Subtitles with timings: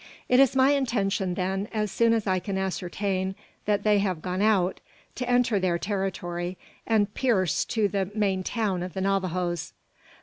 [0.27, 4.41] "It is my intention then, as soon as I can ascertain that they have gone
[4.41, 4.79] out,
[5.13, 9.73] to enter their territory, and pierce to the main town of the Navajoes."